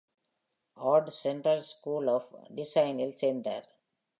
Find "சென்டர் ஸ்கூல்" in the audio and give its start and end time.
1.09-2.07